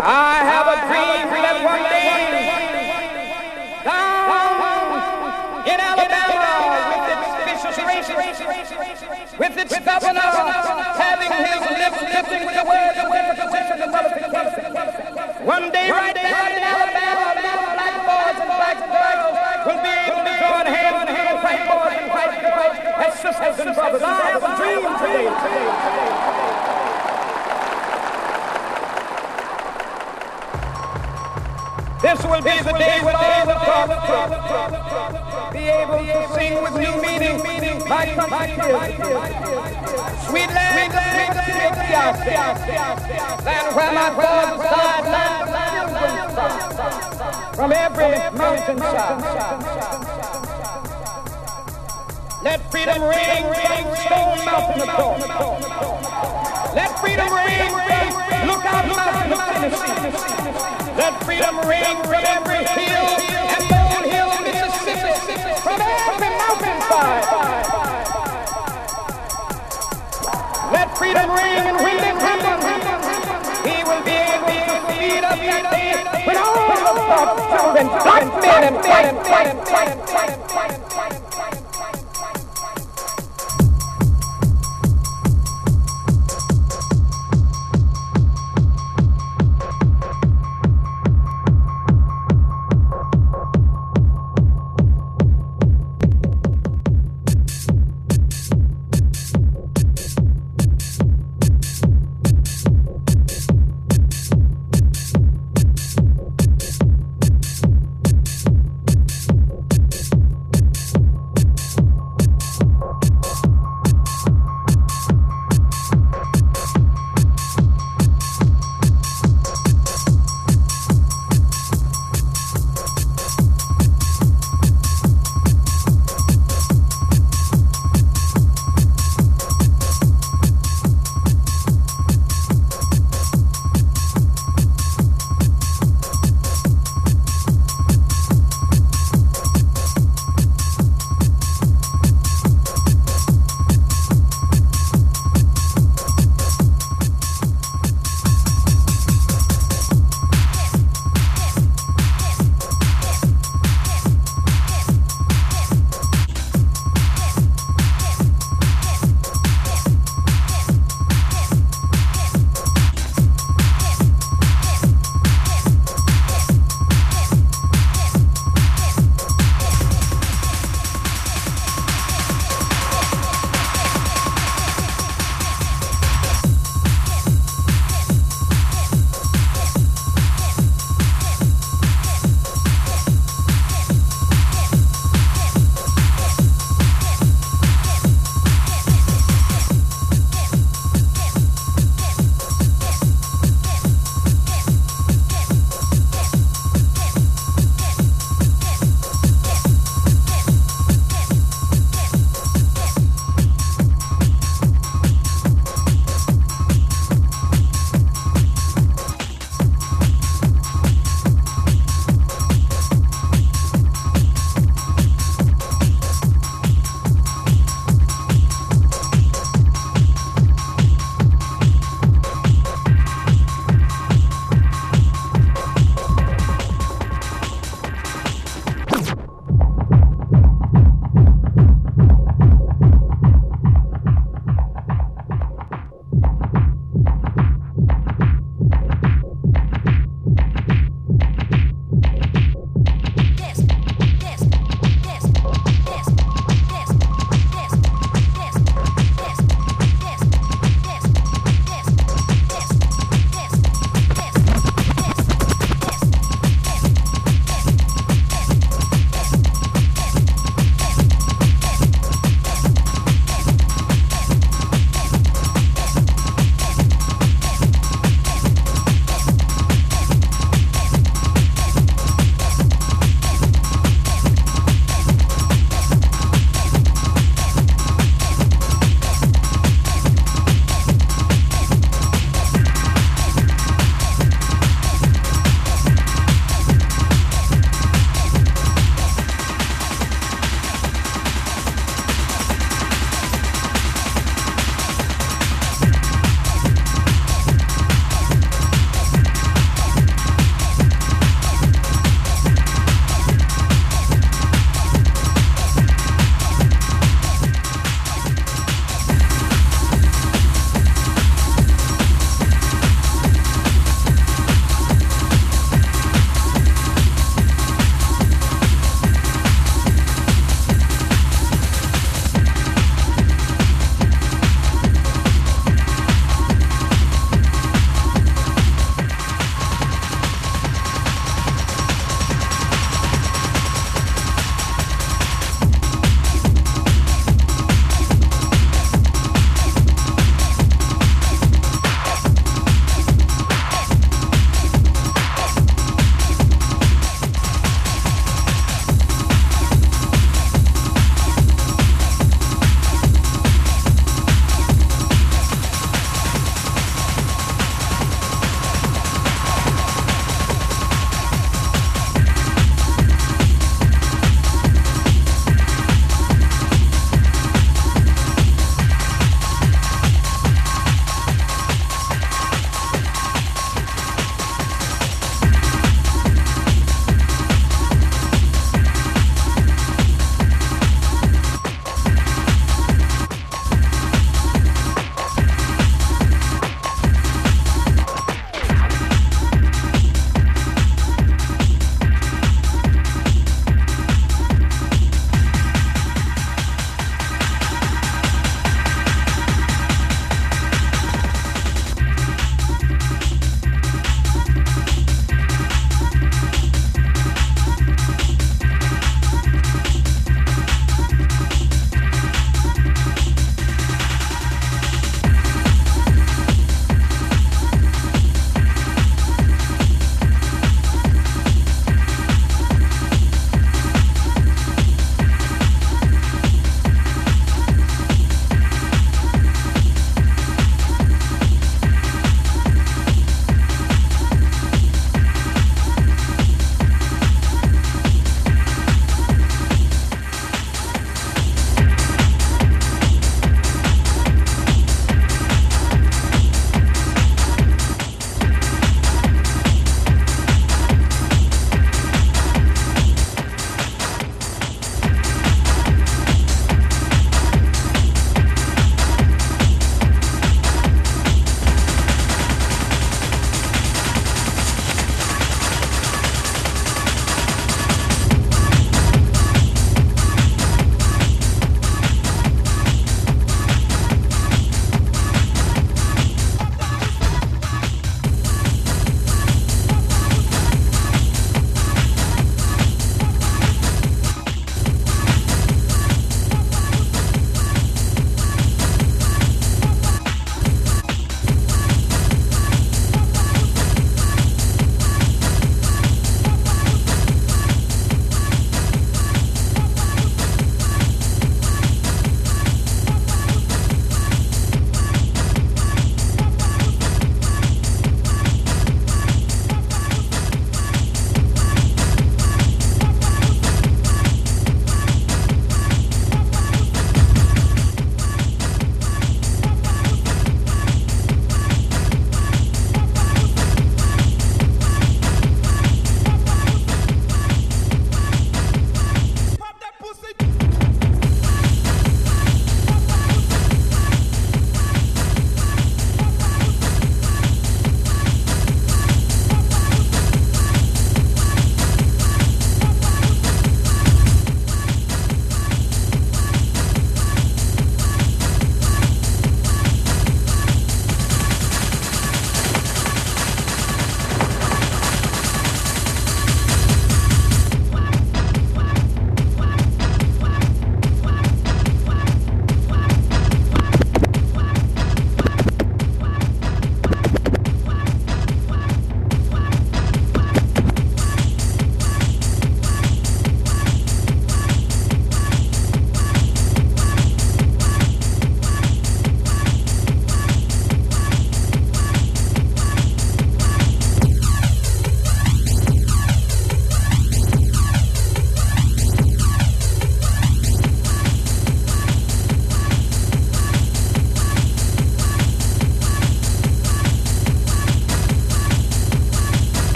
[0.00, 2.08] I have a dream that one day
[4.08, 4.80] down
[5.68, 8.40] in Alabama with its vicious racists,
[9.36, 10.24] with its governor
[10.96, 14.72] having his lips lifted with the words of and nullification.
[15.44, 19.36] One day right down in Alabama, little black boys and black girls
[19.68, 22.72] will be able to join hands with little white boys and white girls
[23.04, 24.00] as sisters and brothers.
[24.00, 26.49] I have a dream today.
[32.10, 34.02] This will be the day when all the prophets
[35.52, 37.38] be able to sing with new meaning.
[37.88, 38.74] My country
[40.26, 41.34] sweet land, land,
[43.44, 45.46] land where my father's side, land
[47.54, 49.22] from every mountainside.
[52.42, 55.20] Let freedom ring from Stone Mountain of.
[56.74, 57.99] Let freedom ring from
[61.00, 63.08] Let freedom ring from every hill
[63.56, 67.24] and molehill of Mississippi, from every mountainside.
[70.70, 72.64] Let freedom ring and when it happens,
[73.64, 76.88] he will be able to feed us that day when all of
[77.48, 80.79] children, black men and white white men, white men, white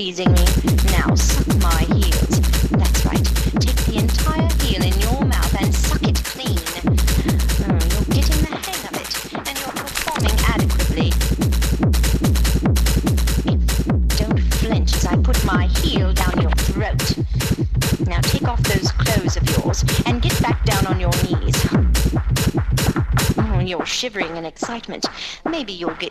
[0.00, 0.44] pleasing me.
[0.96, 2.40] Now suck my heels.
[2.70, 3.22] That's right.
[3.60, 6.56] Take the entire heel in your mouth and suck it clean.
[7.68, 11.10] Oh, you're getting the hang of it, and you're performing adequately.
[14.16, 17.18] Don't flinch as I put my heel down your throat.
[18.08, 21.66] Now take off those clothes of yours and get back down on your knees.
[23.36, 25.04] Oh, you're shivering in excitement.
[25.44, 26.09] Maybe you'll get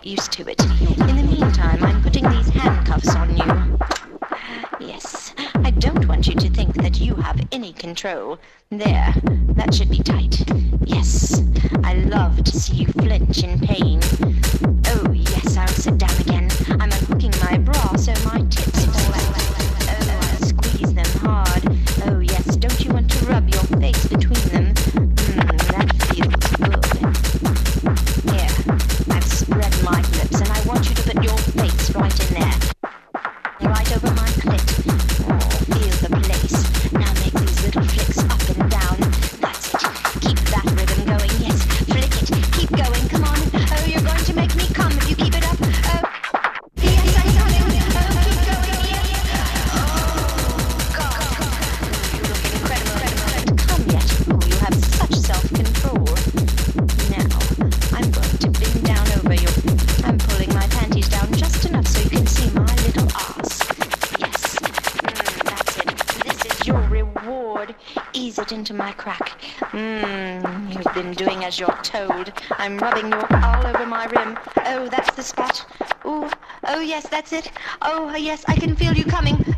[77.30, 77.54] That's it.
[77.84, 79.49] Oh, yes, I can feel you coming.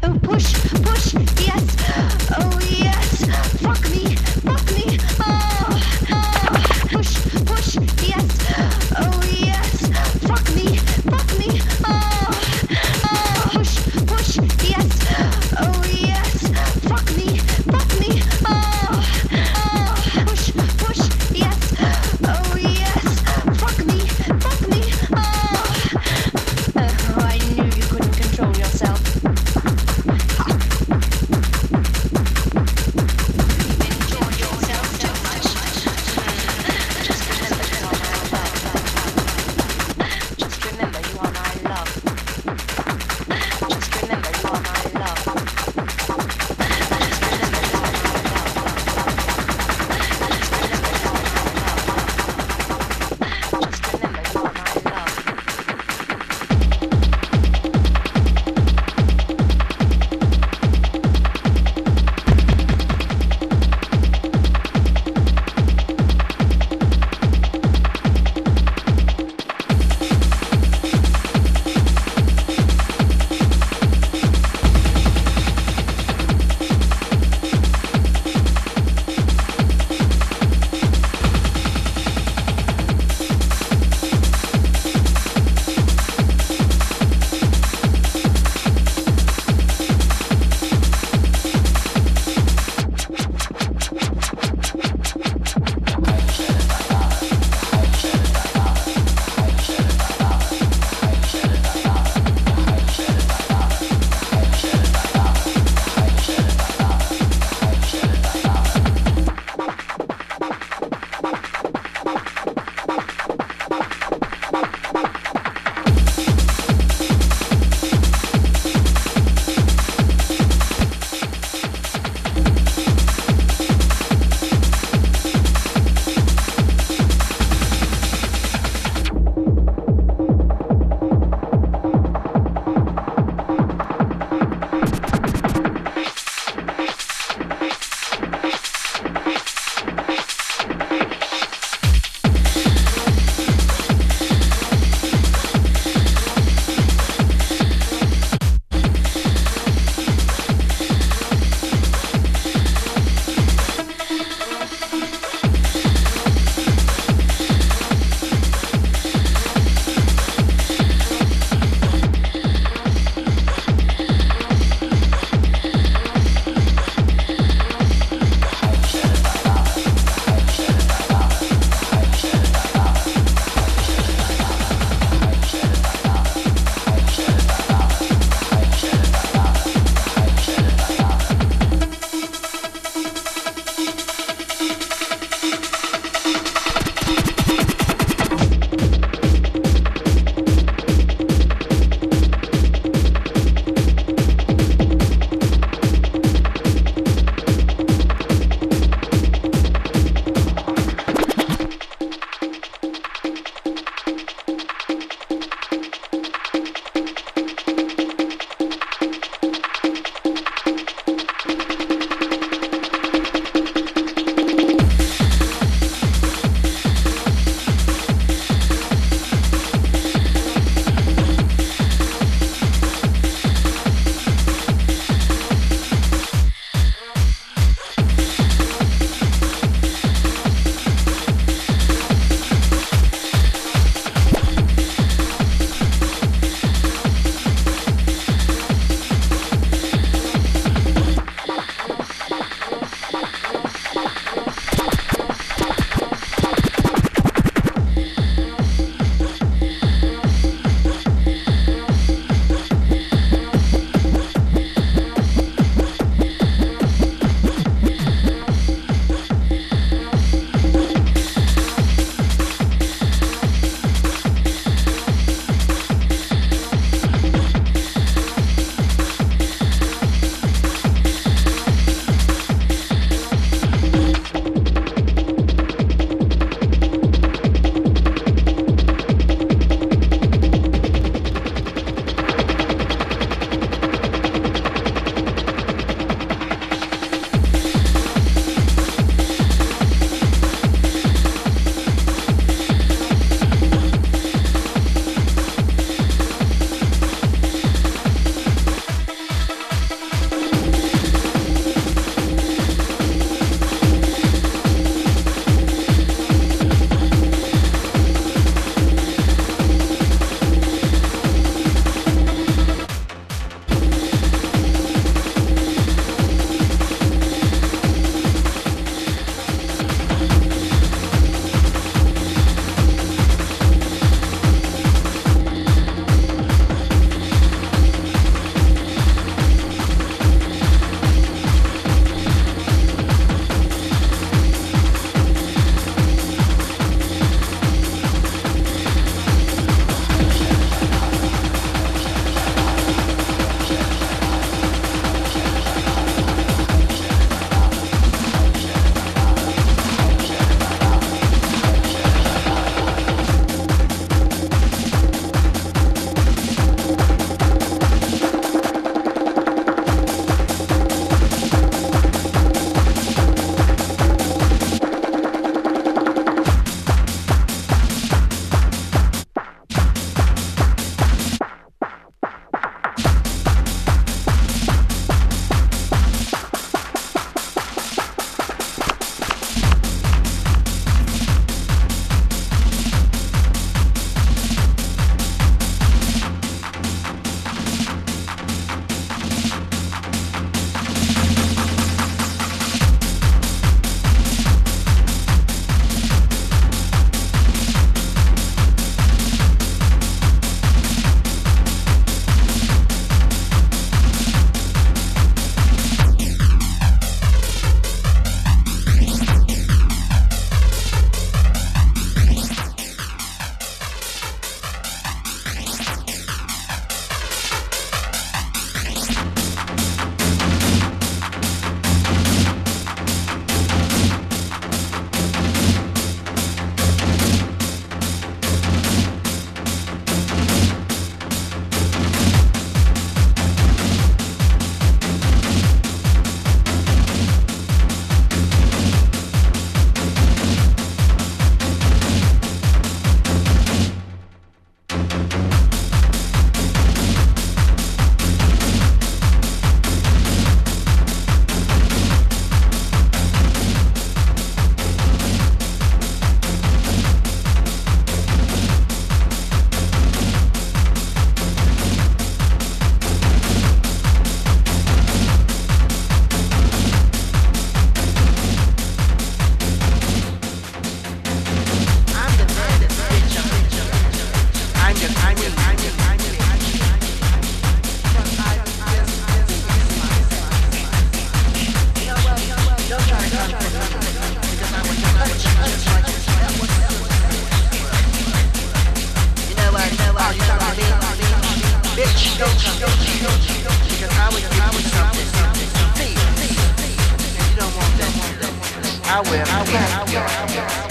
[499.14, 499.30] I will.
[499.30, 499.76] I will.
[499.76, 500.22] I will.
[500.22, 500.91] I will.